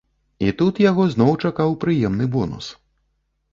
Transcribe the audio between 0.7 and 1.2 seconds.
яго